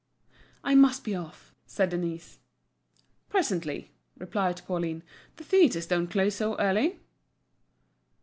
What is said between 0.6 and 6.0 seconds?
"I must be off," said Denise. "Presently," replied Pauline. "The theatres